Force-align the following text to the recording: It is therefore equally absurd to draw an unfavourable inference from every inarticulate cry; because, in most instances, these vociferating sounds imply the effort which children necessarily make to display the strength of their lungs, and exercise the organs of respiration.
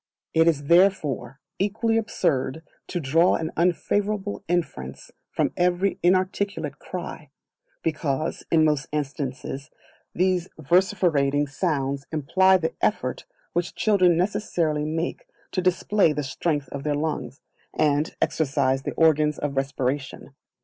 It 0.33 0.47
is 0.47 0.63
therefore 0.63 1.39
equally 1.59 1.95
absurd 1.99 2.63
to 2.87 2.99
draw 2.99 3.35
an 3.35 3.51
unfavourable 3.55 4.43
inference 4.47 5.11
from 5.29 5.53
every 5.55 5.99
inarticulate 6.01 6.79
cry; 6.79 7.29
because, 7.83 8.43
in 8.49 8.65
most 8.65 8.87
instances, 8.91 9.69
these 10.15 10.49
vociferating 10.57 11.45
sounds 11.45 12.07
imply 12.11 12.57
the 12.57 12.73
effort 12.81 13.25
which 13.53 13.75
children 13.75 14.17
necessarily 14.17 14.85
make 14.85 15.27
to 15.51 15.61
display 15.61 16.13
the 16.13 16.23
strength 16.23 16.67
of 16.69 16.81
their 16.83 16.95
lungs, 16.95 17.41
and 17.77 18.15
exercise 18.23 18.81
the 18.81 18.93
organs 18.93 19.37
of 19.37 19.55
respiration. 19.55 20.33